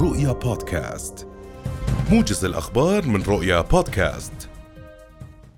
[0.00, 1.28] رؤيا بودكاست.
[2.10, 4.48] موجز الأخبار من رؤيا بودكاست.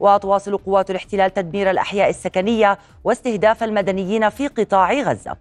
[0.00, 5.36] وتواصل قوات الاحتلال تدمير الأحياء السكنية واستهداف المدنيين في قطاع غزة.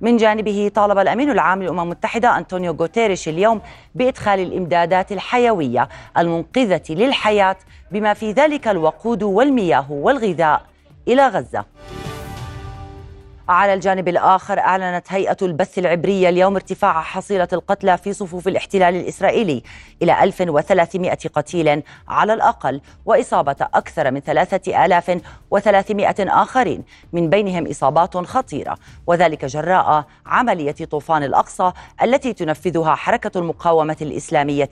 [0.00, 3.60] من جانبه طالب الأمين العام للأمم المتحدة أنطونيو غوتيريش اليوم
[3.94, 7.56] بإدخال الإمدادات الحيوية المنقذة للحياة
[7.90, 10.62] بما في ذلك الوقود والمياه والغذاء
[11.08, 11.64] إلى غزة.
[13.48, 19.62] على الجانب الآخر أعلنت هيئة البث العبرية اليوم ارتفاع حصيلة القتلى في صفوف الاحتلال الإسرائيلي
[20.02, 29.44] إلى 1300 قتيل على الأقل وإصابة أكثر من 3300 آخرين من بينهم إصابات خطيرة وذلك
[29.44, 34.70] جراء عملية طوفان الأقصى التي تنفذها حركة المقاومة الإسلامية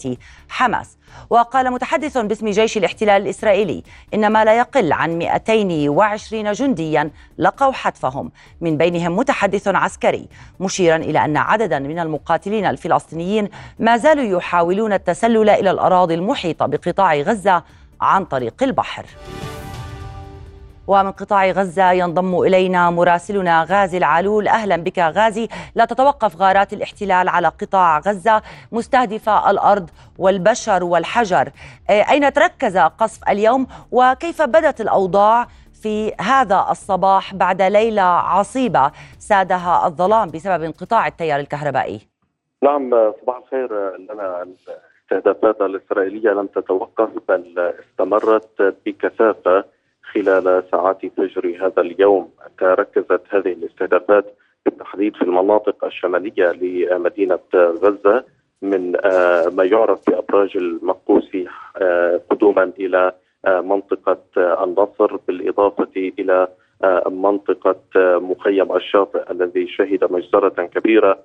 [0.49, 0.97] حماس.
[1.31, 3.83] وقال متحدث باسم جيش الاحتلال الإسرائيلي
[4.15, 8.31] إن ما لا يقل عن 220 جنديا لقوا حتفهم
[8.67, 10.29] من بينهم متحدث عسكري
[10.61, 17.15] مشيرا إلى أن عددا من المقاتلين الفلسطينيين ما زالوا يحاولون التسلل إلى الأراضي المحيطة بقطاع
[17.15, 17.63] غزة
[18.01, 19.07] عن طريق البحر.
[20.87, 24.49] ومن قطاع غزة ينضم إلينا مراسلنا غازي العلول.
[24.49, 25.49] أهلا بك غازي.
[25.75, 31.51] لا تتوقف غارات الاحتلال على قطاع غزة مستهدفة الأرض والبشر والحجر.
[31.91, 35.49] أين تركز قصف اليوم؟ وكيف بدت الأوضاع؟
[35.87, 42.01] في هذا الصباح بعد ليلة عصيبة سادها الظلام بسبب انقطاع التيار الكهربائي.
[42.63, 43.97] نعم صباح الخير.
[43.97, 49.65] لنا الاستهدافات الإسرائيلية لم تتوقف بل استمرت بكثافة
[50.13, 52.31] خلال ساعات فجر هذا اليوم.
[52.59, 54.35] تركزت هذه الاستهدافات
[54.65, 58.25] بالتحديد في المناطق الشمالية لمدينة غزة
[58.63, 58.93] من
[59.57, 61.47] ما يعرف بأبراج المقوسي
[62.31, 63.13] قدوما إلى
[63.47, 66.49] منطقة النصر بالإضافة إلى
[67.11, 67.81] منطقة
[68.19, 71.19] مخيم الشاطئ الذي شهد مجزرة كبيرة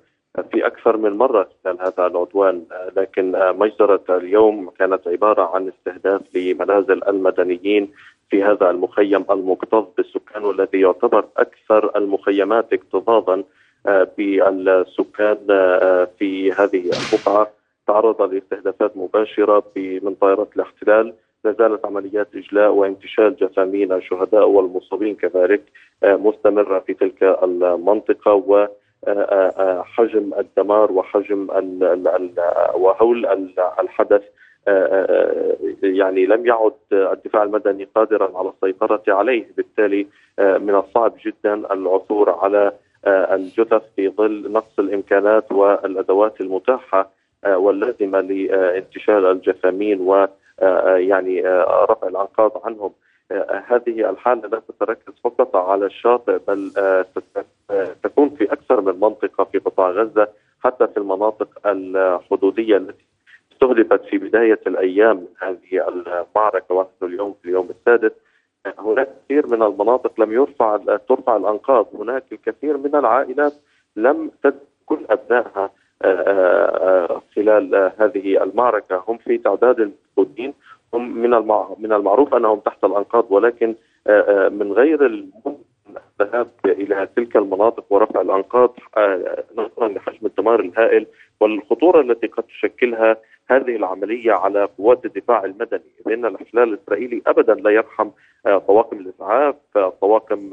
[0.52, 2.62] في أكثر من مرة خلال هذا العدوان.
[2.96, 7.92] لكن مجزرة اليوم كانت عبارة عن استهداف لمنازل المدنيين
[8.30, 13.42] في هذا المخيم المكتظ بالسكان والذي يعتبر أكثر المخيمات اكتظاظا
[14.16, 15.36] بالسكان
[16.18, 17.50] في هذه البقعة.
[17.86, 25.62] تعرض لاستهدافات مباشرة من طائرات الاحتلال لا زالت عمليات إجلاء وانتشال جثامين الشهداء والمصابين كذلك
[26.02, 28.68] مستمرة في تلك المنطقة و
[29.82, 31.46] حجم الدمار وحجم
[32.74, 33.26] وهول
[33.80, 34.22] الحدث
[35.82, 39.46] يعني لم يعد الدفاع المدني قادرا على السيطرة عليه.
[39.56, 40.06] بالتالي
[40.38, 42.72] من الصعب جدا العثور على
[43.06, 47.10] الجثث في ظل نقص الإمكانات والأدوات المتاحة
[47.46, 50.26] واللازمة لانتشال الجثامين و
[50.96, 51.42] يعني
[51.90, 52.92] رفع الأنقاض عنهم.
[53.66, 56.70] هذه الحالة لا تتركز فقط على الشاطئ بل
[58.02, 60.28] تكون في أكثر من منطقة في قطاع غزة
[60.64, 63.04] حتى في المناطق الحدودية التي
[63.52, 68.12] استهدفت في بداية الأيام من هذه المعركة ونحن اليوم في اليوم السادس.
[68.78, 70.76] هناك كثير من المناطق لم يرفع
[71.08, 71.86] ترفع الأنقاض.
[71.94, 73.52] هناك الكثير من العائلات
[73.96, 75.70] لم تد كل أبنائها
[77.36, 79.04] خلال هذه المعركة.
[79.08, 80.54] هم في تعداد المفقودين
[80.94, 81.30] هم من
[81.78, 83.74] من المعروف أنهم تحت الأنقاض ولكن
[84.50, 88.74] من غير الذهاب إلى تلك المناطق ورفع الأنقاض
[89.56, 91.06] نظرا لحجم الدمار الهائل
[91.40, 93.16] والخطورة التي قد تشكلها
[93.50, 98.10] هذه العملية على قوات الدفاع المدني لأن الاحتلال الإسرائيلي ابدا لا يرحم
[98.44, 99.54] طواقم الإسعاف
[100.00, 100.50] طواقم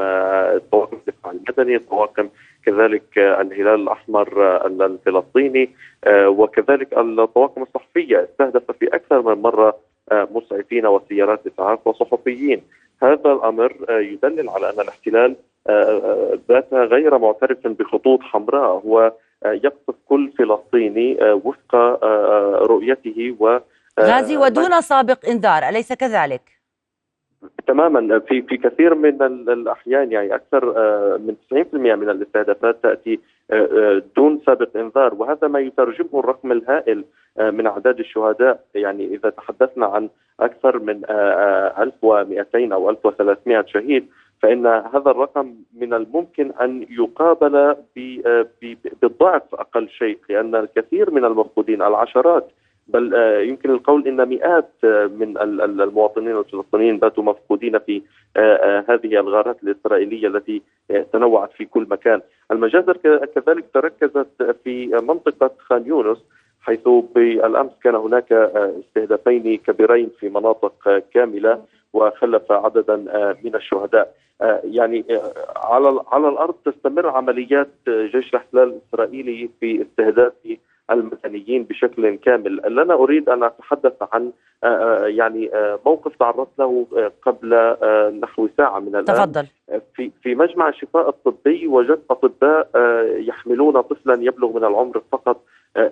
[0.71, 2.29] طواقم الدفاع المدني طواقم
[2.65, 5.69] كذلك الهلال الأحمر الفلسطيني
[6.07, 9.77] وكذلك الطواقم الصحفية استهدف في أكثر من مرة
[10.11, 12.61] مسعفين وسيارات إسعاف وصحفيين
[13.03, 15.35] هذا الأمر يدلل على أن الاحتلال
[16.49, 19.13] بات غير معترف بخطوط حمراء هو
[19.45, 21.75] يقصف كل فلسطيني وفق
[22.65, 23.59] رؤيته و
[23.99, 26.58] غازي ودون سابق إنذار أليس كذلك؟
[27.67, 28.19] تماما.
[28.19, 30.65] في في كثير من الأحيان يعني أكثر
[31.17, 33.19] من 90% من الاستهدافات تأتي
[34.15, 35.13] دون سابق إنذار.
[35.13, 37.03] وهذا ما يترجمه الرقم الهائل
[37.39, 38.59] من أعداد الشهداء.
[38.75, 40.09] يعني إذا تحدثنا عن
[40.39, 44.07] أكثر من 1200 أو 1300 شهيد
[44.41, 47.75] فإن هذا الرقم من الممكن أن يقابل
[49.01, 52.51] بالضعف أقل شيء لأن الكثير من المفقودين العشرات
[52.93, 53.13] بل
[53.49, 54.71] يمكن القول إن مئات
[55.19, 55.37] من
[55.81, 58.01] المواطنين الفلسطينيين باتوا مفقودين في
[58.89, 60.61] هذه الغارات الإسرائيلية التي
[61.13, 62.21] تنوعت في كل مكان.
[62.51, 62.97] المجازر
[63.35, 66.17] كذلك تركزت في منطقة خان يونس
[66.61, 71.61] حيث بالأمس كان هناك استهدافين كبيرين في مناطق كاملة
[71.93, 72.95] وخلف عددا
[73.43, 74.15] من الشهداء.
[74.63, 75.05] يعني
[75.55, 80.33] على على الأرض تستمر عمليات جيش الاحتلال الإسرائيلي في استهداف
[80.91, 82.61] المدنيين بشكل كامل.
[82.67, 84.31] لنا أريد أن أتحدث عن
[84.63, 86.85] آه، آه، يعني آه، موقف تعرضت له
[87.21, 87.75] قبل
[88.21, 89.05] نحو ساعة من الآن.
[89.05, 89.47] تفضل.
[89.95, 92.69] في في مجمع الشفاء الطبي وجدت أطباء
[93.19, 95.41] يحملون طفلا يبلغ من العمر فقط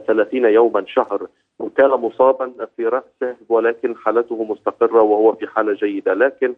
[0.08, 1.28] 30 يوما شهر.
[1.60, 6.14] وكان مصابا في رأسه ولكن حالته مستقرة وهو في حالة جيدة.
[6.14, 6.54] لكن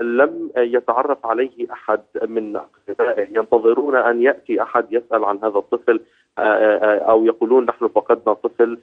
[0.00, 6.00] لم يتعرف عليه أحد من اقربائه ينتظرون أن يأتي أحد يسأل عن هذا الطفل.
[6.38, 8.78] أو يقولون نحن فقدنا طفل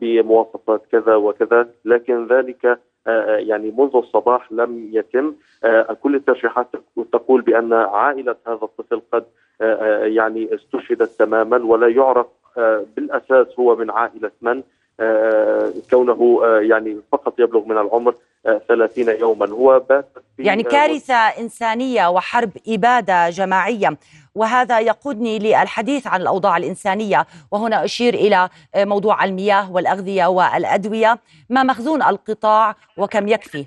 [0.00, 2.78] بمواصفات كذا وكذا لكن ذلك
[3.26, 5.34] يعني منذ الصباح لم يتم.
[6.02, 6.66] كل الترشيحات
[7.12, 9.24] تقول بأن عائلة هذا الطفل قد
[10.02, 12.26] يعني استشهدت تماما ولا يعرف
[12.96, 14.62] بالأساس هو من عائلة من
[15.90, 18.14] كونه يعني فقط يبلغ من العمر.
[18.68, 19.48] 30 يوما.
[19.48, 20.08] هو بات
[20.38, 23.88] يعني كارثة إنسانية وحرب إبادة جماعية
[24.34, 27.26] وهذا يقودني للحديث عن الأوضاع الإنسانية.
[27.52, 31.18] وهنا أشير إلى موضوع المياه والأغذية والأدوية.
[31.50, 33.66] ما مخزون القطاع وكم يكفي؟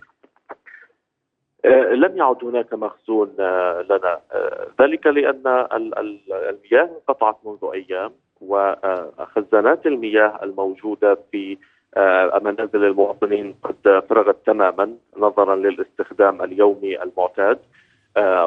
[1.65, 4.19] آه، لم يعد هناك مخزون آه، لنا.
[4.31, 8.11] آه، ذلك لأن المياه انقطعت منذ أيام
[8.41, 11.57] وخزانات المياه الموجودة في
[12.41, 17.59] منازل المواطنين قد فرغت تماما نظرا للاستخدام اليومي المعتاد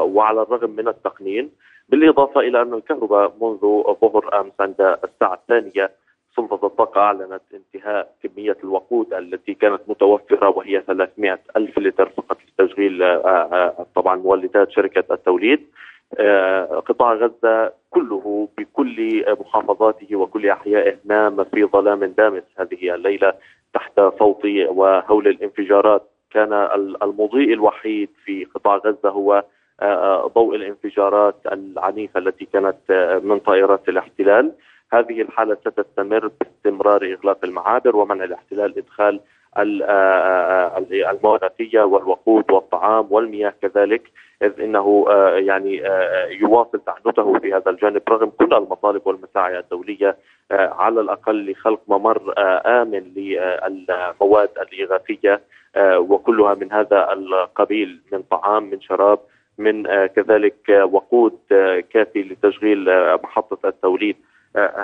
[0.01, 1.51] وعلى الرغم من التقنين
[1.89, 3.61] بالإضافة إلى أن الكهرباء منذ
[4.01, 5.91] ظهر أمس عند الساعة الثانية
[6.37, 13.03] سلطة الطاقة أعلنت انتهاء كمية الوقود التي كانت متوفرة وهي 300 ألف لتر فقط لتشغيل
[13.03, 15.61] آه، آه، طبعا مولدات شركة التوليد.
[15.61, 15.67] آه،
[16.87, 23.33] قطاع غزة كله بكل محافظاته وكل أحيائه نام في ظلام دامس هذه الليلة
[23.75, 26.11] تحت صوت وهول الانفجارات.
[26.31, 26.53] كان
[27.03, 29.45] المضيء الوحيد في قطاع غزة هو
[30.35, 34.53] ضوء الانفجارات العنيفة التي كانت من طائرات الاحتلال.
[34.93, 39.21] هذه الحالة ستستمر باستمرار إغلاق المعابر ومنع الاحتلال إدخال
[39.59, 41.41] المواد
[41.75, 44.03] والوقود والطعام والمياه كذلك
[44.43, 45.83] إذ إنه يعني
[46.41, 50.17] يواصل تعنته في هذا الجانب رغم كل المطالب والمساعي الدولية
[50.51, 52.35] على الأقل لخلق ممر
[52.67, 55.41] آمن للمواد الاغاثيه
[55.97, 59.19] وكلها من هذا القبيل من طعام من شراب
[59.59, 62.85] من آه، كذلك آه، وقود آه، كافي لتشغيل
[63.25, 64.17] محطة التوليد.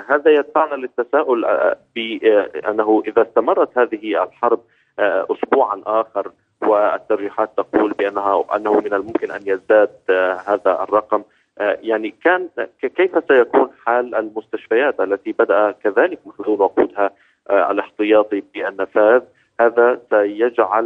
[0.07, 1.45] هذا يدفعنا للتساؤل
[1.95, 4.59] بأنه إذا استمرت هذه الحرب
[4.99, 6.31] أسبوعا آخر
[6.61, 9.89] والترجيحات تقول بأنها أنه من الممكن أن يزداد
[10.45, 11.23] هذا الرقم
[11.59, 12.49] يعني كان
[12.81, 17.11] كيف سيكون حال المستشفيات التي بدأ كذلك مخزون وقودها
[17.49, 19.21] الاحتياطي بالنفاذ
[19.59, 20.85] هذا سيجعل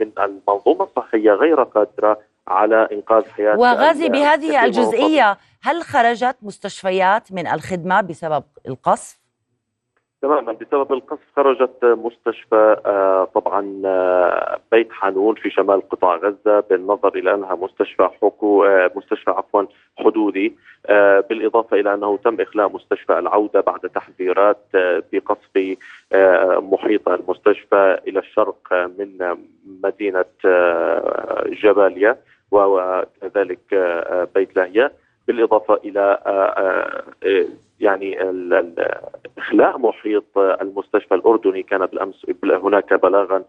[0.00, 2.18] من المنظومة الصحية غير قادرة
[2.50, 9.20] على إنقاذ حياة وغازي بهذه الجزئية هل خرجت مستشفيات من الخدمة بسبب القصف؟
[10.22, 16.60] تماما بسبب القصف خرجت مستشفى آه، طبعا آه، بيت حانون في شمال قطاع غزة.
[16.60, 19.62] بالنظر إلى أنها مستشفى حكو آه، مستشفى عفوا
[19.98, 20.56] حدودي.
[21.28, 24.66] بالإضافة إلى أنه تم إخلاء مستشفى العودة بعد تحذيرات
[25.12, 25.76] بقصف
[26.72, 29.36] محيط المستشفى إلى الشرق من
[29.84, 30.24] مدينة
[31.62, 32.16] جباليا
[32.50, 33.58] وكذلك
[34.34, 34.90] بيت لاهيا
[35.26, 36.18] بالإضافة إلى
[37.80, 38.18] يعني
[39.38, 41.62] إخلاء محيط المستشفى الأردني.
[41.62, 43.44] كان بالامس هناك بلاغا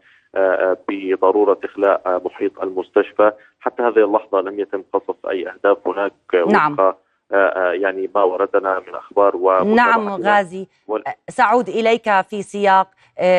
[0.90, 3.32] بضرورة إخلاء محيط المستشفى.
[3.60, 5.88] حتى هذه اللحظة لم يتم قصف أي أهداف.
[5.88, 6.14] هناك
[6.52, 6.94] نعم.
[7.82, 10.68] يعني ما وردنا من أخبار نعم غازي.
[11.30, 12.88] سأعود إليك في سياق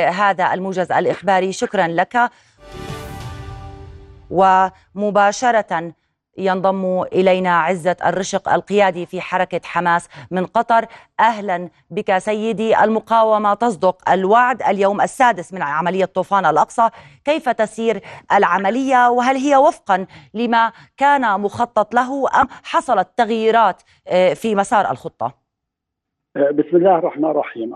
[0.09, 1.53] هذا الموجز الإخباري.
[1.53, 2.31] شكرا لك.
[4.33, 5.93] ومباشرة
[6.39, 10.87] ينضم إلينا عزة الرشق القيادي في حركة حماس من قطر.
[11.21, 16.89] أهلا بك سيدي المقاومة تصدق الوعد اليوم السادس من عملية طوفان الأقصى.
[17.25, 18.01] كيف تسير
[18.33, 25.35] العملية؟ وهل هي وفقا لما كان مخطط له أم حصلت تغييرات آه، في مسار الخطة؟
[26.37, 27.75] آه، بسم الله الرحمن الرحيم.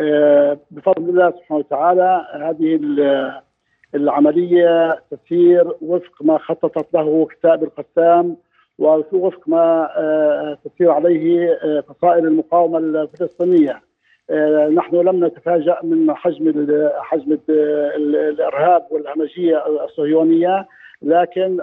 [0.00, 2.74] آه، بفضل الله سبحانه وتعالى هذه
[3.94, 8.36] العملية تسير وفق ما خططت له كتاب القسام
[8.78, 13.82] ووفق ما آه، تسير عليه آه، فصائل المقاومة الفلسطينية.
[14.74, 20.66] نحن لم نتفاجأ من حجم حجم الإرهاب والهمجية الصهيونية
[21.02, 21.58] لكن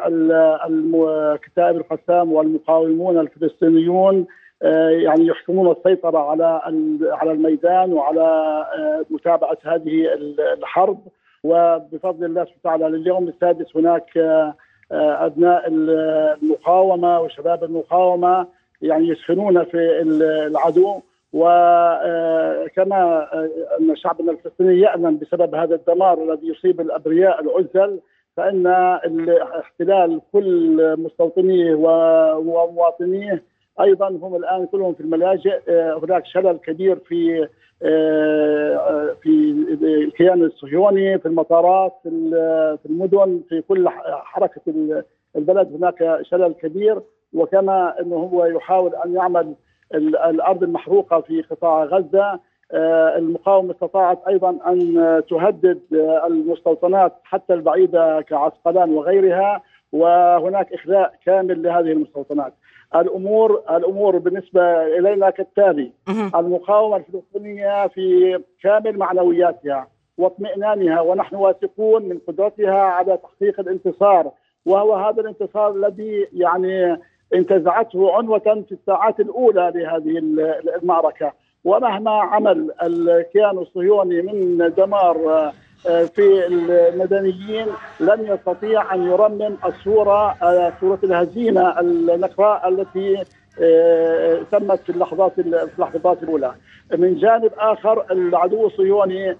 [1.43, 4.25] كتائب القسام والمقاومون الفلسطينيون
[5.03, 6.61] يعني يحكمون السيطرة على
[7.01, 8.65] على الميدان وعلى
[9.09, 10.13] متابعة هذه
[10.53, 10.99] الحرب.
[11.45, 14.17] وبفضل الله سبحانه وتعالى لليوم السادس هناك
[14.91, 18.47] أبناء المقاومة وشباب المقاومة
[18.81, 20.01] يعني يسخنون في
[20.47, 21.01] العدو
[21.33, 23.27] وكما
[23.79, 27.99] أن شعبنا الفلسطيني يألم بسبب هذا الدمار الذي يصيب الأبرياء العزل
[28.37, 28.67] فإن
[29.59, 33.43] احتلال كل مستوطنيه ومواطنيه
[33.81, 35.59] أيضا هم الآن كلهم في الملاجئ
[36.03, 37.47] هناك شلل كبير في
[39.21, 44.61] في الكيان الصهيوني في المطارات في المدن في كل حركة
[45.35, 47.01] البلد هناك شلل كبير
[47.33, 49.53] وكما إنه هو يحاول أن يعمل
[49.95, 52.39] الأرض المحروقة في قطاع غزة
[53.17, 55.81] المقاومة استطاعت أيضا أن تهدد
[56.27, 62.53] المستوطنات حتى البعيدة كعسقلان وغيرها وهناك إخلاء كامل لهذه المستوطنات.
[62.95, 65.91] الأمور الأمور بالنسبة إلينا كالتالي.
[66.35, 69.87] المقاومة الفلسطينية في كامل معنوياتها
[70.17, 74.31] واطمئنانها ونحن واثقون من قدرتها على تحقيق الانتصار.
[74.65, 76.97] وهو هذا الانتصار الذي يعني
[77.35, 80.17] انتزعته عنوة في الساعات الأولى لهذه
[80.81, 81.33] المعركة.
[81.63, 85.51] ومهما عمل الكيان الصهيوني من دمار
[85.85, 87.65] في المدنيين
[87.99, 90.35] لن يستطيع أن يرمم الصورة
[90.81, 93.23] صورة الهزيمة النقراء التي
[94.51, 95.41] تمت في اللحظات في
[95.77, 96.51] اللحظات الأولى.
[96.97, 99.37] من جانب آخر العدو الصهيوني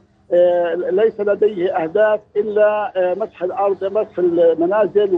[0.91, 5.15] ليس لديه أهداف إلا مسح الأرض مسح المنازل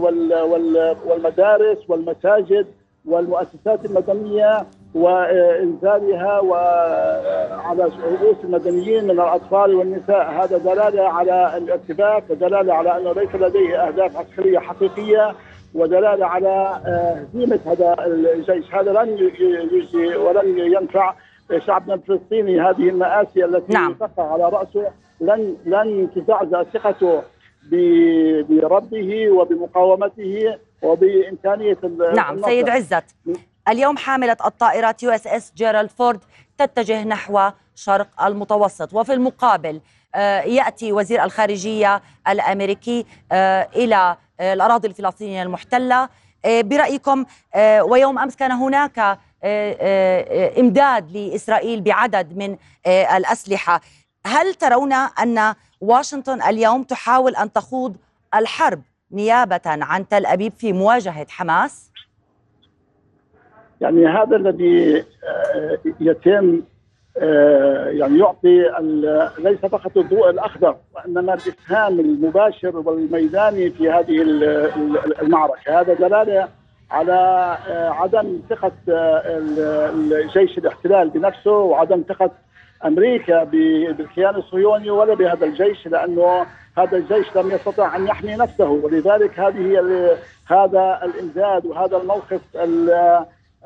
[1.08, 2.66] والمدارس والمساجد
[3.04, 12.96] والمؤسسات المدنية وانزالها وعلى رؤوس المدنيين من الأطفال والنساء هذا دلالة على الارتباك ودلالة على
[12.96, 15.34] أنه ليس لديه أهداف عسكرية حقيقية
[15.74, 19.18] ودلالة على هزيمة هذا الجيش هذا لن
[19.72, 21.14] يجزي ولن ينفع
[21.66, 23.94] شعبنا الفلسطيني هذه المآسي التي نعم.
[23.94, 24.90] تقع على رأسه
[25.20, 27.22] لن لن تزعزع ثقته
[28.48, 31.78] بربه وبمقاومته وبإمكانية
[32.14, 32.48] نعم النصر.
[32.48, 33.04] سيد عزت
[33.68, 36.20] اليوم حاملة الطائرات يو إس إس جيرالد فورد
[36.58, 39.80] تتجه نحو شرق المتوسط وفي المقابل
[40.44, 43.06] يأتي وزير الخارجية الأمريكي
[43.76, 46.08] إلى الأراضي الفلسطينية المحتلة.
[46.46, 47.24] برأيكم
[47.80, 49.18] ويوم أمس كان هناك
[50.58, 52.56] إمداد لإسرائيل بعدد من
[52.86, 53.80] الأسلحة.
[54.26, 57.96] هل ترون أن واشنطن اليوم تحاول أن تخوض
[58.34, 58.82] الحرب
[59.12, 61.87] نيابة عن تل أبيب في مواجهة حماس؟
[63.80, 65.04] يعني هذا الذي
[66.00, 66.62] يتم
[67.86, 68.70] يعني يعطي
[69.38, 74.22] ليس فقط الضوء الأخضر وإنما الاسهام المباشر والميداني في هذه
[75.22, 75.80] المعركة.
[75.80, 76.48] هذا دلالة
[76.90, 82.30] على عدم ثقة الجيش الاحتلال بنفسه وعدم ثقة
[82.84, 86.46] أمريكا بالكيان الصهيوني ولا بهذا الجيش لأنه
[86.78, 88.68] هذا الجيش لم يستطع أن يحمي نفسه.
[88.70, 89.80] ولذلك هذه
[90.46, 92.40] هذا الإمداد وهذا الموقف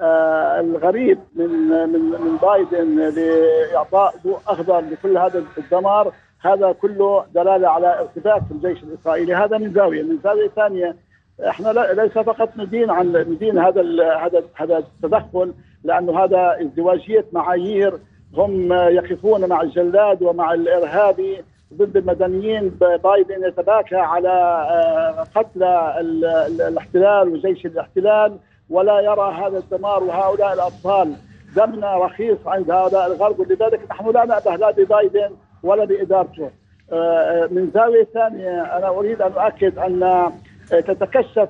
[0.01, 8.01] الغريب من من من بايدن لإعطاء ضوء أخضر لكل هذا الدمار هذا كله دلالة على
[8.01, 9.35] ارتباك الجيش الإسرائيلي.
[9.35, 10.97] هذا من زاوية، من زاوية ثانية
[11.49, 13.83] إحنا ليس فقط ندين عن ندين هذا
[14.15, 17.95] هذا هذا التدخل لأنه هذا ازدواجية معايير
[18.35, 21.45] هم يقفون مع الجلاد ومع الارهابي
[21.75, 22.69] ضد المدنيين.
[23.05, 25.63] بايدن يتباكى على قتل
[26.61, 28.39] الاحتلال وجيش الاحتلال.
[28.73, 31.15] ولا يرى هذا الدمار وهؤلاء الأطفال
[31.57, 35.31] دمنا رخيص عند هؤلاء الغرب ولذلك نحن لا نأبه لا ببايدن
[35.63, 36.51] ولا بإدارته.
[37.51, 40.33] من زاوية ثانية أنا أريد أن أؤكد أن
[40.71, 41.49] تتكشف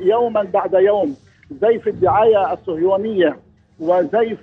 [0.00, 1.16] يوما بعد يوم
[1.50, 3.36] زيف الدعاية الصهيونية
[3.80, 4.38] وزيف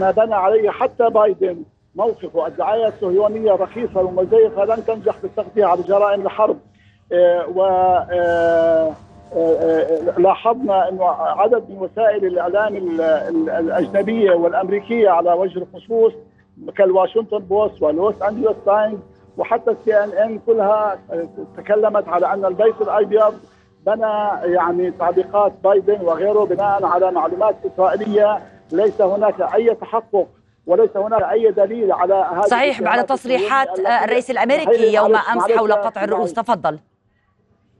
[0.00, 1.62] ما بنى عليه حتى بايدن.
[1.94, 6.58] موقفه الدعاية الصهيونية رخيصة ومزيفة لن تنجح بالتغطيه على جرائم الحرب
[7.54, 7.62] و
[10.18, 12.76] لاحظنا إنه عدد من وسائل الاعلام
[13.48, 16.12] الأجنبية والأمريكية على وجه الخصوص
[16.76, 18.98] كالواشنطن بوست ولوس أنجلوس تايمز
[19.36, 20.98] وحتى السي إن إن كلها
[21.56, 23.34] تكلمت على أن البيت الأبيض
[23.86, 28.38] بنى يعني تعليقات بايدن وغيره بناء على معلومات إسرائيلية.
[28.72, 30.26] ليس هناك أي تحقق
[30.66, 36.04] وليس هناك أي دليل على هذه صحيح بعد تصريحات الرئيس الأمريكي يوم أمس حول قطع
[36.04, 36.32] الرؤوس.
[36.32, 36.78] تفضل.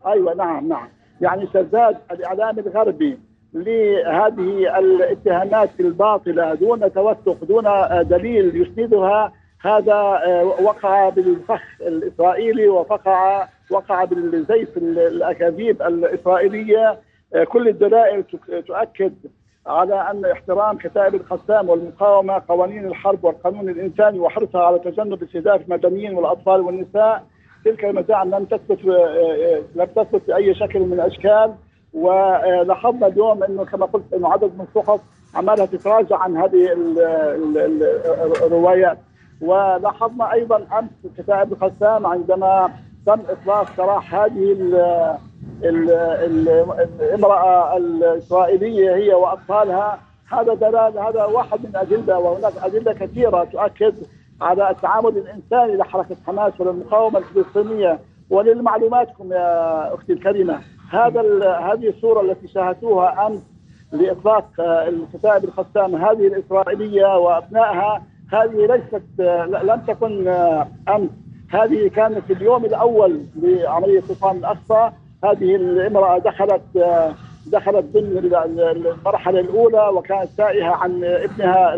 [0.06, 0.88] أيوه نعم نعم.
[1.22, 3.18] يعني تزداد الإعلام الغربي
[3.54, 7.64] لهذه الاتهامات الباطلة دون توثق دون
[8.08, 9.32] دليل يسندها.
[9.60, 10.20] هذا
[10.62, 16.98] وقع بالفخ الإسرائيلي وقع وقع بالزيف الأكاذيب الإسرائيلية.
[17.48, 18.24] كل الدلائل
[18.66, 19.14] تؤكد
[19.66, 26.14] على أن احترام كتائب القسام والمقاومة قوانين الحرب والقانون الإنساني وحرصها على تجنب استهداف المدنيين
[26.14, 27.24] والأطفال والنساء.
[27.64, 28.85] تلك المزاعم لم تثبت
[29.75, 31.54] لم تثبت بأي شكل من الأشكال.
[31.95, 35.00] ولاحظنا اليوم إنه كما قلت إنه عدد من الصحف
[35.35, 36.73] عمالها تتراجع عن هذه
[38.47, 38.99] الروايات
[39.40, 42.71] ولاحظنا أيضا أمس كتائب القسام عندما
[43.07, 44.57] تم إطلاق سراح هذه
[47.02, 49.99] الامرأة الإسرائيلية هي وأطفالها.
[50.33, 53.95] هذا دلال هذا واحد من أدلة وهناك أدلة كثيرة تؤكد
[54.42, 57.99] على التعامل الإنساني لحركة حماس وللمقاومة الفلسطينية
[58.30, 60.61] وللمعلوماتكم يا أختي الكريمة.
[60.90, 61.20] هذا
[61.50, 63.42] هذه الصورة التي شاهدتوها أمس
[63.92, 69.20] لإطلاق الكتائب القسام هذه الإسرائيلية وأبنائها هذه ليست
[69.62, 70.28] لم تكن
[70.88, 71.11] أمس.
[71.50, 74.90] هذه كانت اليوم الأول لعملية طوفان الأقصى.
[75.25, 76.62] هذه الامرأة دخلت
[77.46, 78.18] دخلت ضمن
[78.58, 81.75] المرحلة الأولى وكانت تائهه عن ابنها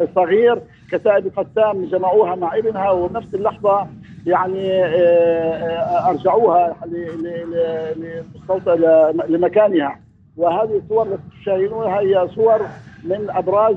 [0.00, 0.62] الصغير.
[0.90, 3.86] كتائب القسام جمعوها مع ابنها ونفس اللحظة
[4.26, 4.84] يعني
[6.08, 6.76] أرجعوها
[9.28, 10.00] لمكانها.
[10.36, 12.60] وهذه الصور التي تشاهدونها هي صور
[13.04, 13.76] من أبراج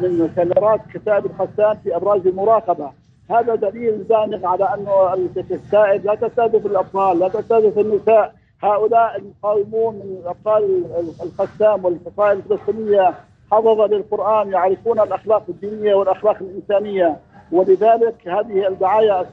[0.00, 2.90] من كاميرات كتائب القسام في أبراج المراقبة.
[3.30, 8.34] هذا دليل دامغ على أنه الكتائب لا تستهدف الأطفال لا تستهدف النساء.
[8.62, 10.84] هؤلاء المقاومون من ابطال
[11.22, 13.14] القسام والفصائل الفلسطينية
[13.52, 17.16] حفظ للقرآن يعرفون الأخلاق الدينية والأخلاق الإنسانية
[17.52, 19.26] ولذلك هذه الدعاية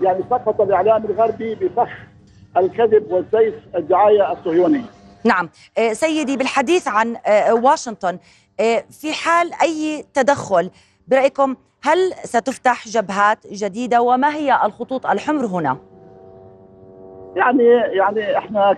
[0.00, 1.88] يعني سقط الإعلام الغربي بفخ
[2.56, 4.82] الكذب والزيف الدعاية الصهيوني.
[5.24, 5.48] نعم
[5.92, 7.16] سيدي بالحديث عن
[7.50, 8.18] واشنطن
[8.90, 10.70] في حال أي تدخل
[11.08, 15.76] برأيكم هل ستفتح جبهات جديدة وما هي الخطوط الحمر هنا؟
[17.36, 17.64] يعني
[17.96, 18.72] يعني إحنا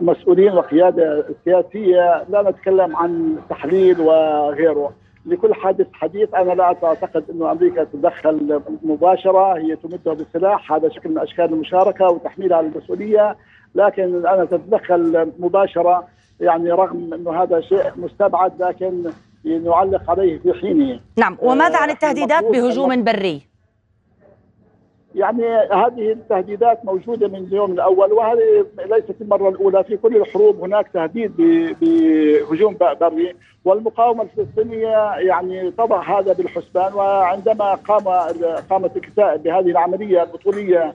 [0.00, 4.92] كمسؤولين وقيادة سياسية لا نتكلم عن تحليل وغيره.
[5.26, 10.72] لكل حادث حديث أنا لا أعتقد إنه أمريكا تتدخل مباشرة هي تمدها بالسلاح.
[10.72, 13.36] هذا شكل من أشكال المشاركة وتحميلها على المسؤوليه
[13.74, 16.04] لكن أنا تتدخل مباشرة
[16.40, 19.10] يعني رغم إنه هذا شيء مستبعد لكن
[19.44, 21.00] نعلق عليه في حينه.
[21.18, 23.51] نعم وماذا عن التهديدات بهجوم بري؟
[25.14, 29.84] يعني هذه التهديدات موجودة من اليوم الأول وهذه ليست المرة الأولى.
[29.84, 31.36] في كل الحروب هناك تهديد
[31.80, 38.04] بهجوم بري والمقاومة الفلسطينية يعني تضع هذا بالحسبان وعندما قام
[38.70, 40.94] قامت الكتائب بهذه العملية البطولية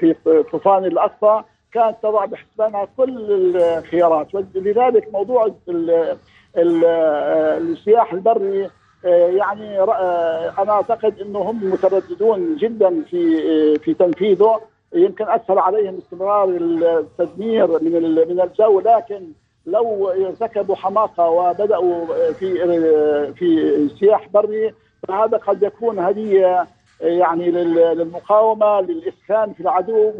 [0.00, 0.14] في
[0.52, 4.34] طوفان الأقصى كانت تضع بحسبانها كل الخيارات.
[4.34, 5.54] ولذلك موضوع
[6.56, 8.70] السياح البري
[9.10, 9.80] يعني
[10.58, 14.60] أنا أعتقد انه هم مترددون جدا في في تنفيذه.
[14.94, 19.22] يمكن أسهل عليهم استمرار التدمير من من الجو لكن
[19.66, 22.54] لو ارتكبوا حماقة وبدأوا في
[23.32, 24.74] في سياح بري
[25.08, 26.66] فهذا قد يكون هدية
[27.00, 30.12] يعني للمقاومة للإسكان في العدو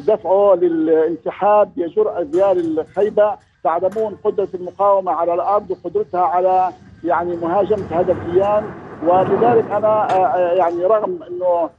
[0.00, 3.36] ولدفعه للانسحاب بجرأه ديال الخيبة.
[3.64, 6.70] تعلمون قدرة المقاومة على الأرض وقدرتها على
[7.04, 8.64] يعني مهاجمة هذا الكيان
[9.06, 10.16] ولذلك أنا
[10.54, 11.70] يعني رغم إنه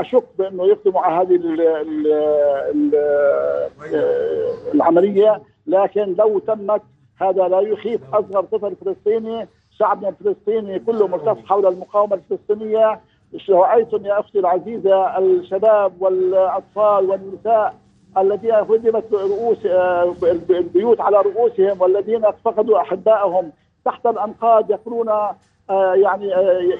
[0.00, 1.40] أشك بأنه يقدموا على هذه
[4.74, 6.82] العملية لكن لو تمت
[7.20, 13.00] هذا لا يخيف أصغر طفل فلسطيني شعبنا الفلسطيني كله ملتف حول المقاومة الفلسطينية.
[13.50, 17.74] رايتم يا أختي العزيزة الشباب والأطفال والنساء
[18.18, 19.66] الذين هدمت رؤوس
[20.50, 23.52] البيوت على رؤوسهم والذين فقدوا احبائهم
[23.84, 25.10] تحت الأنقاض يقولون
[25.94, 26.30] يعني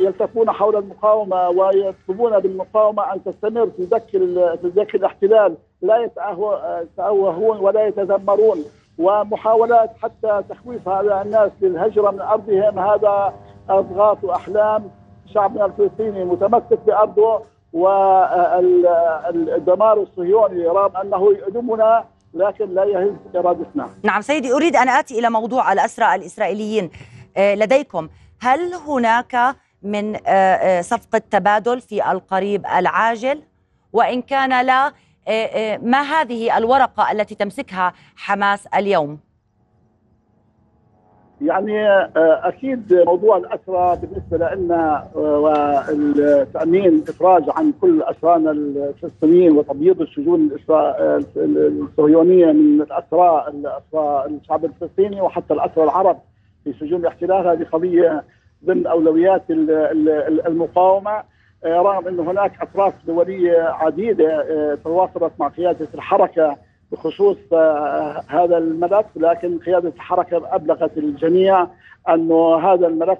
[0.00, 4.08] يلتفون حول المقاومة ويطلبون بالمقاومة أن تستمر في ذك
[4.60, 5.56] في ذك الاحتلال.
[5.82, 6.10] لا
[6.82, 8.64] يتأوهون ولا يتذمرون.
[8.98, 13.34] ومحاولات حتى تخويف هذا الناس للهجرة من أرضهم هذا
[13.70, 14.90] اضغاث واحلام
[15.34, 17.40] شعبنا الفلسطيني متمسك بأرضه.
[18.52, 22.04] والدمار الصهيوني رغم أنه يؤلمنا
[22.34, 23.88] لكن لا يهز ارادتنا.
[24.02, 26.90] نعم سيدي أريد أن آتي إلى موضوع الأسرى الإسرائيليين
[27.38, 28.08] لديكم
[28.40, 30.16] هل هناك من
[30.80, 33.42] صفقة تبادل في القريب العاجل
[33.92, 34.92] وإن كان لا
[35.78, 39.18] ما هذه الورقة التي تمسكها حماس اليوم؟
[41.40, 50.50] يعني آه، أكيد موضوع الأسرى بالنسبة لنا والتأمين افراج عن كل اسرانا الفلسطينيين وتبييض السجون
[51.36, 56.18] الصهيونيه من الأسرى الأسرى الشعب الفلسطيني وحتى الأسرى العرب
[56.64, 57.46] في سجون الاحتلال.
[57.46, 58.24] هذه قضية
[58.64, 59.42] ضمن أولويات
[60.46, 61.22] المقاومة.
[61.64, 66.56] آه، رغم إن هناك أطراف دولية عديدة آه، تواصلت مع قيادة الحركة
[66.92, 71.66] بخصوص آه، هذا الملف لكن قيادة الحركة أبلغت الجميع
[72.08, 73.18] أنه هذا الملف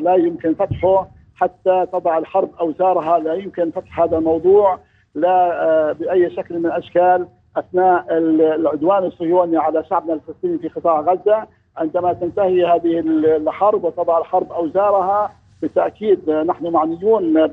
[0.00, 1.08] لا يمكن فتحه.
[1.36, 4.78] حتى تضع الحرب أوزارها لا يمكن فتح هذا الموضوع
[5.14, 11.46] لا بأي شكل من الأشكال أثناء العدوان الصهيوني على شعبنا الفلسطيني في قطاع غزة.
[11.76, 13.00] عندما تنتهي هذه
[13.36, 17.46] الحرب وتضع الحرب أوزارها بالتاكيد نحن معنيون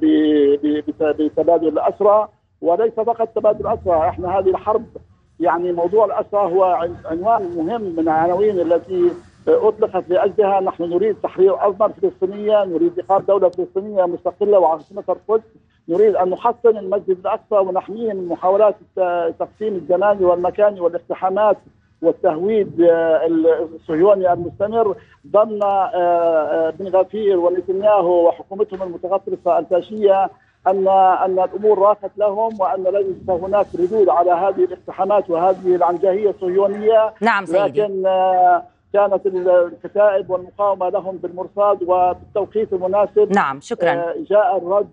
[1.00, 2.28] بتبادل الأسرى
[2.62, 4.86] وليس فقط تبادل الأسرى إحنا هذه الحرب
[5.40, 6.64] يعني موضوع الاسرى هو
[7.06, 9.12] عنوان مهم من العناوين التي
[9.48, 10.60] أطلقت لأجلها.
[10.60, 15.44] نحن نريد تحرير ارضنا الفلسطينيه، نريد اقامه دولة فلسطينية مستقلة وعاصمتها القدس،
[15.90, 21.58] نريد أن نحسن المسجد الأقصى ونحميه من محاولات التقسيم الزماني والمكاني والاقتحامات
[22.02, 24.96] والتهويد الصهيوني المستمر
[25.32, 30.30] ظن آه، آه، بن غفير ونتنياهو وحكومتهم المتغطرسة الفاشية.
[30.68, 30.88] أن
[31.26, 37.14] أن الأمور راقت لهم وأن ليس هناك ردود على هذه الاقتحامات وهذه العنجهية الصهيونية.
[37.22, 37.82] نعم سيدي.
[37.82, 38.04] لكن
[38.94, 44.14] كانت الكتائب والمقاومة لهم بالمرصاد وبالتوقيت المناسب نعم شكرا.
[44.30, 44.90] جاء الرد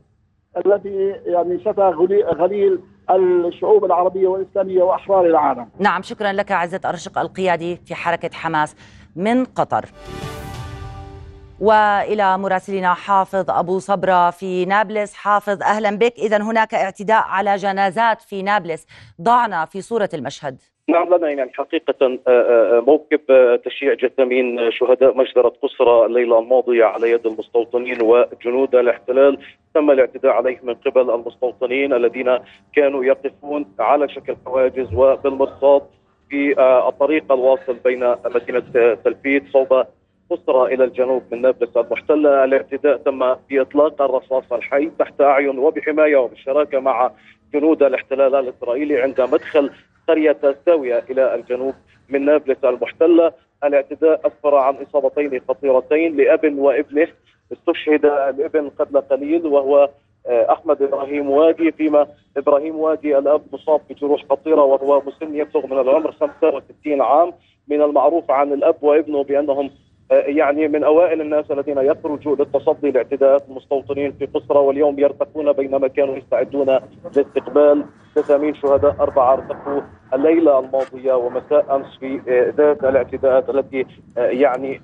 [0.66, 1.94] الذي يعني شفى
[2.36, 5.68] غليل الشعوب العربية والإسلامية وأحرار العالم.
[5.78, 8.76] نعم شكرا لك عزة أرشق القيادي في حركة حماس
[9.16, 9.84] من قطر.
[11.64, 15.14] وإلى مراسلنا حافظ أبو صبرة في نابلس.
[15.14, 16.12] حافظ أهلا بك.
[16.18, 18.86] اذا هناك اعتداء على جنازات في نابلس.
[19.22, 20.56] ضعنا في صورة المشهد.
[20.88, 26.84] نعم لنا يعني حقيقة آه، آه، موكب آه، تشييع جثامين شهداء مجزرة قسرى الليلة الماضية
[26.84, 29.38] على يد المستوطنين وجنود الاحتلال.
[29.74, 32.38] تم الاعتداء عليه من قبل المستوطنين الذين
[32.76, 35.82] كانوا يقفون على شكل حواجز وبالمرصاد
[36.30, 36.54] في
[36.88, 39.44] الطريق الواصل بين مدينة تلفيت.
[39.52, 39.84] صوب
[40.34, 46.80] قسرى إلى الجنوب من نابلس المحتلة، الاعتداء تم بإطلاق الرصاص الحي تحت أعين وبحماية وبالشراكه
[46.80, 47.10] مع
[47.54, 49.70] جنود الاحتلال الإسرائيلي عند مدخل
[50.08, 51.74] قرية الساوية إلى الجنوب
[52.08, 53.32] من نابلس المحتلة.
[53.64, 57.08] الاعتداء أسفر عن إصابتين خطيرتين لأب وابنه.
[57.52, 59.90] استشهد الابن قبل قليل وهو
[60.26, 65.78] آه، أحمد إبراهيم وادي فيما إبراهيم وادي الأب مصاب بجروح خطيرة وهو مسن يبلغ من
[65.80, 67.32] العمر 65 عام.
[67.68, 69.70] من المعروف عن الأب وابنه بأنهم
[70.26, 76.16] يعني من أوائل الناس الذين يخرجوا للتصدي لاعتداءات المستوطنين في قسرى واليوم يرتقون بينما كانوا
[76.16, 76.78] يستعدون
[77.16, 79.80] لاستقبال تسامين شهداء أربعة ارتقوا
[80.14, 83.86] الليلة الماضية ومساء أمس في آه، ذات الاعتداءات التي
[84.18, 84.80] آه، يعني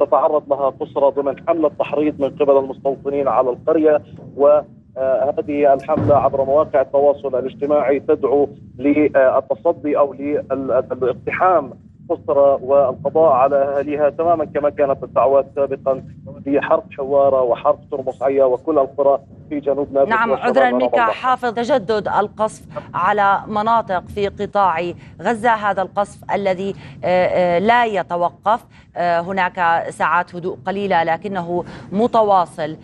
[0.00, 4.02] تتعرض لها قسرى ضمن حملة تحريض من قبل المستوطنين على القرية
[4.36, 4.60] و
[4.98, 11.72] هذه الحملة عبر مواقع التواصل الاجتماعي تدعو للتصدي أو للاقتحام
[12.10, 16.04] الأسرة والقضاء على أهاليها تماما كما كانت الدعوات سابقا
[16.44, 22.08] في حرب حوارة وحرب ترمصعية وكل القرى في جنوب نابلس نعم عذرا منك حافظ تجدد
[22.08, 22.62] القصف
[22.94, 24.92] على مناطق في قطاع
[25.22, 28.64] غزة هذا القصف الذي آه، آه، لا يتوقف.
[28.96, 32.76] آه، هناك ساعات هدوء قليلة لكنه متواصل.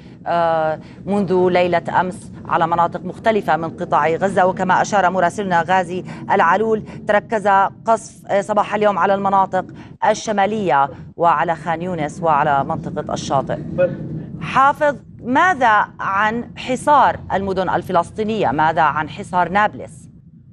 [1.06, 4.46] منذ ليلة أمس على مناطق مختلفة من قطاع غزة.
[4.46, 7.48] وكما أشار مراسلنا غازي العلول تركز
[7.86, 9.64] قصف صباح اليوم على المناطق
[10.10, 13.58] الشمالية وعلى خان يونس وعلى منطقة الشاطئ.
[14.40, 20.03] حافظ ماذا عن حصار المدن الفلسطينية؟ ماذا عن حصار نابلس؟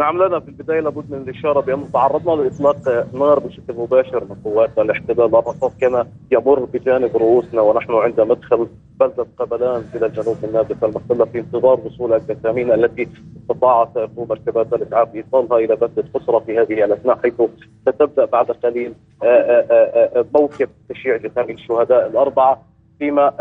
[0.01, 4.79] نعم لنا في البداية لابد من الإشارة بأن تعرضنا لإطلاق نار بشكل مباشر من قوات
[4.79, 5.35] الاحتلال.
[5.35, 8.67] الرصاص كان يمر بجانب رؤوسنا ونحن عند مدخل
[8.99, 13.07] بلدة قبلان إلى الجنوب من نابلس المحتلة في انتظار وصول الجسامين التي
[13.41, 17.41] استطاعت مركبات الإسعاف إيصالها إلى بلدة قسرة في هذه الأثناء حيث
[17.81, 22.63] ستبدأ بعد قليل آه، آه، آه، موكب تشييع جسامين الشهداء الأربعة
[22.99, 23.33] فيما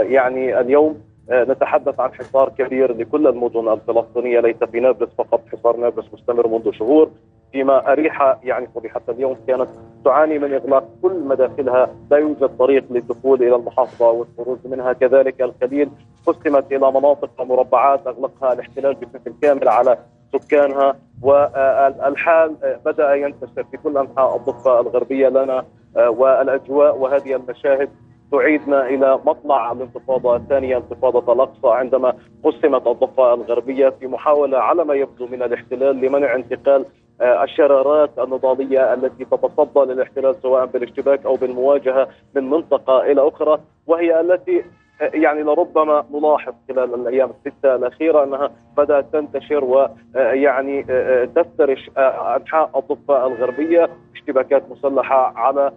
[0.00, 1.00] يعني اليوم
[1.30, 6.70] نتحدث عن حصار كبير لكل المدن الفلسطينية ليس في نابلس فقط حصار نابلس مستمر منذ
[6.72, 7.10] شهور
[7.52, 9.68] فيما اريحا يعني حتى اليوم كانت
[10.04, 11.88] تعاني من إغلاق كل مداخلها.
[12.10, 14.92] لا يوجد طريق للدخول إلى المحافظة والخروج منها.
[14.92, 15.90] كذلك الخليل
[16.26, 19.98] قسمت إلى مناطق ومربعات أغلقها الاحتلال بشكل كامل على
[20.32, 25.64] سكانها والحال بدأ ينتشر في كل أنحاء الضفة الغربية لنا
[25.96, 27.88] والأجواء وهذه المشاهد
[28.32, 34.94] تعيدنا إلى مطلع الانتفاضه الثانية انتفاضة الأقصى عندما قسمت الضفة الغربية في محاولة على ما
[34.94, 36.84] يبدو من الاحتلال لمنع انتقال
[37.20, 44.64] الشرارات النضالية التي تتصدى للاحتلال سواء بالاشتباك أو بالمواجهة من منطقة إلى أخرى وهي التي
[45.00, 50.82] يعني لربما نلاحظ خلال الأيام الستة الأخيرة أنها بدأت تنتشر ويعني
[51.26, 51.90] تفترش
[52.36, 55.72] أنحاء الضفة الغربية اشتباكات مسلحة على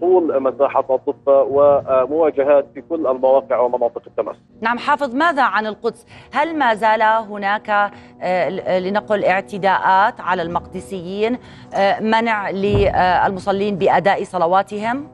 [0.00, 6.58] طول مساحة الضفة ومواجهات في كل المواقع ومناطق التماس نعم حافظ ماذا عن القدس؟ هل
[6.58, 7.90] ما زال هناك
[8.80, 11.38] لنقل اعتداءات على المقدسيين
[12.00, 15.08] منع للمصلين بأداء صلواتهم؟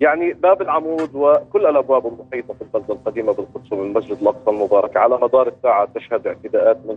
[0.00, 5.18] يعني باب العمود وكل الأبواب المحيطة في البلدة القديمة بالقدس ومن المسجد الأقصى المبارك على
[5.18, 6.96] مدار الساعة تشهد اعتداءات من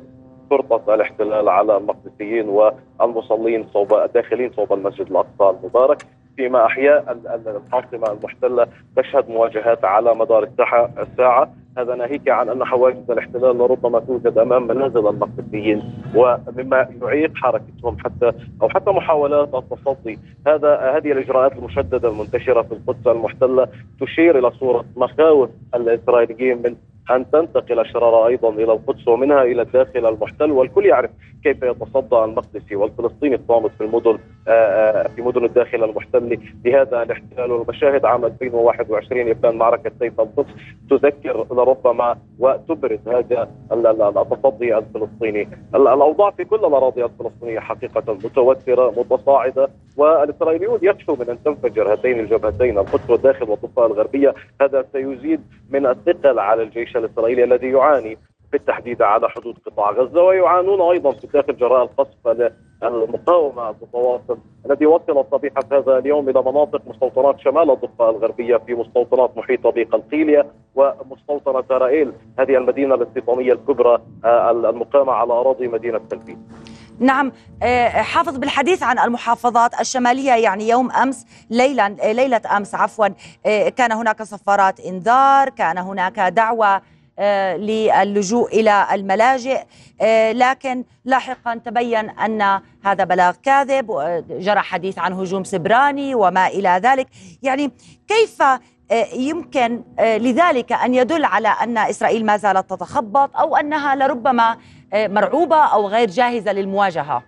[0.49, 5.97] شرطه الاحتلال على المقدسيين والمصلين صوب الداخلين صوب المسجد الأقصى المبارك.
[6.35, 10.49] فيما أحياء العاصمه المحتلة تشهد مواجهات على مدار
[10.99, 11.49] الساعة.
[11.77, 15.83] هذا ناهيك عن أن حواجز الاحتلال لربما توجد أمام منازل المقدسيين
[16.15, 18.31] ومما يعيق حركتهم حتى
[18.61, 20.19] أو حتى محاولات التصدي.
[20.47, 23.67] هذا هذه الإجراءات المشددة المنتشرة في القدس المحتلة
[24.01, 26.75] تشير إلى صورة مخاوف الإسرائيليين من
[27.11, 31.11] أن تنتقل الشراره أيضا إلى القدس ومنها إلى الداخل المحتل والكل يعرف
[31.43, 34.17] كيف يتصدى المقدسي والفلسطيني الصامت في المدن
[35.15, 36.39] في مدن الداخل المحتل.
[36.65, 40.49] لهذا الاحتلال والمشاهد عام 2021 يبان معركة سيف القدس
[40.89, 43.49] تذكر لربما وتبرز هذا
[44.21, 45.49] التصدي الفلسطيني.
[45.75, 49.67] الأوضاع في كل الأراضي الفلسطينية حقيقة متوترة متصاعدة
[49.97, 54.33] والإسرائيليون يخشوا من أن تنفجر هاتين الجبهتين القدس والداخل والضفة الغربية.
[54.61, 58.17] هذا سيزيد من الثقل على الجيش الإسرائيلي الذي يعاني
[58.51, 62.27] بالتحديد على حدود قطاع غزة ويعانون أيضا في الداخل جراء القصف
[62.83, 69.37] المقاومة المتواصل الذي وصل صبيحة هذا اليوم إلى مناطق مستوطنات شمال الضفة الغربية في مستوطنات
[69.37, 76.19] محيطه بقلقيليه ومستوطنة رائيل هذه المدينة الاستيطانية الكبرى المقامة على أراضي مدينة تل
[76.99, 77.31] نعم
[77.93, 83.07] حافظ بالحديث عن المحافظات الشمالية يعني يوم أمس ليلا ليلة أمس عفوا
[83.69, 86.81] كان هناك صفارات إنذار كان هناك دعوة
[87.57, 89.63] للجوء إلى الملاجئ
[90.33, 93.87] لكن لاحقا تبين أن هذا بلاغ كاذب
[94.29, 97.07] جرى حديث عن هجوم سبراني وما إلى ذلك.
[97.43, 97.71] يعني
[98.07, 98.43] كيف
[99.15, 104.57] يمكن لذلك أن يدل على أن إسرائيل ما زالت تتخبط أو أنها لربما
[104.93, 107.23] مرعوبة أو غير جاهزة للمواجهة؟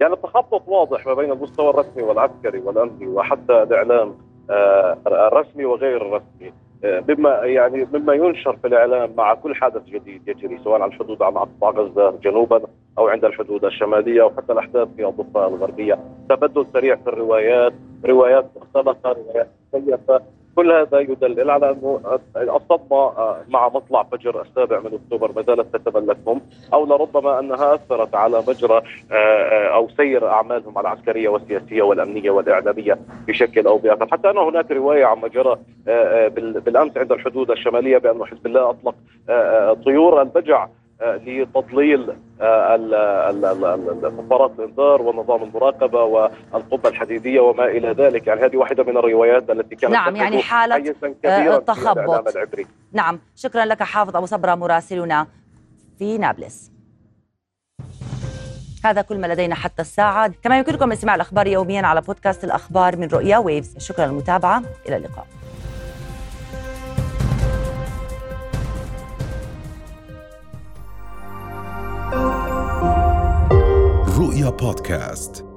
[0.00, 4.14] يعني التخبط واضح ما بين المستوى الرسمي والعسكري والأمني وحتى الإعلام
[5.06, 6.52] الرسمي وغير الرسمي.
[6.84, 11.44] مما يعني مما ينشر في الإعلام مع كل حدث جديد يجري سواء على الحدود مع
[11.44, 12.62] قطاع غزة جنوبا
[12.98, 17.72] أو عند الحدود الشمالية أو حتى الأحداث في الضفة الغربية، تبدل سريع في الروايات،
[18.04, 20.20] روايات مختلطه، روايات مزيفه،
[20.56, 22.00] كل هذا يدلل على أنه
[22.36, 23.12] الصدمة
[23.48, 26.40] مع مطلع فجر السابع من أكتوبر ما زالت تتملكهم
[26.72, 28.82] أو لربما أنها أثرت على مجرى
[29.74, 35.28] أو سير أعمالهم العسكرية والسياسية والأمنية والإعلامية بشكل أو بآخر، حتى أن هناك رواية عما
[35.28, 35.56] جرى
[36.64, 38.94] بالأمس عند الحدود الشمالية بأن حزب الله أطلق
[39.84, 40.66] طيور البجع
[41.02, 42.16] لتضليل
[44.18, 48.26] صفارات الانذار ونظام المراقبة والقبة الحديدية وما إلى ذلك.
[48.26, 50.94] يعني هذه واحدة من الروايات التي كانت نعم يعني حالة
[51.58, 52.24] تخبط.
[52.92, 53.18] نعم.
[53.36, 55.26] شكرا لك حافظ أبو صبرة مراسلنا
[55.98, 56.72] في نابلس.
[58.84, 60.32] هذا كل ما لدينا حتى الساعة.
[60.42, 63.78] كما يمكنكم الاستماع الأخبار يوميا على بودكاست الأخبار من رؤيا ويفز.
[63.78, 64.62] شكرا للمتابعة.
[64.88, 65.26] إلى اللقاء.
[74.40, 75.49] رؤيا بودكاست